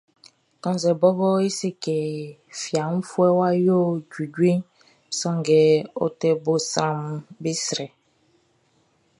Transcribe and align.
Kannzɛ 0.61 0.91
bɔbɔ 1.01 1.27
e 1.45 1.47
se 1.57 1.69
kɛ 1.83 1.97
fiafuɛʼn 2.59 3.35
wʼa 3.37 3.49
yo 3.67 3.77
juejueʼn, 4.11 4.59
sanngɛ 5.19 5.59
ɔ 6.03 6.05
te 6.19 6.29
bo 6.43 6.53
sranʼm 6.69 7.11
be 7.41 7.51
srɛ. 7.65 7.85